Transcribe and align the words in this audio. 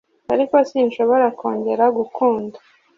ariko 0.33 0.55
sinshobora 0.69 1.25
kongera 1.39 1.85
gukunda 1.97 2.57